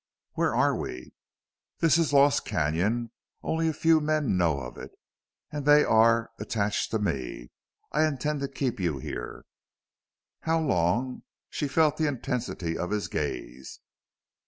[0.33, 1.13] "Where are we?"
[1.77, 3.11] "This is Lost Canon.
[3.43, 4.89] Only a few men know of it.
[5.51, 7.51] And they are attached to me.
[7.91, 9.45] I intend to keep you here."
[10.39, 13.79] "How long?" She felt the intensity of his gaze.